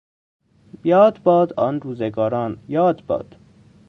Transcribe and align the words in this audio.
یاد 0.83 1.23
باد 1.23 1.53
آن 1.53 1.81
روزگاران 1.81 2.57
یاد 2.67 3.05
باد 3.05 3.35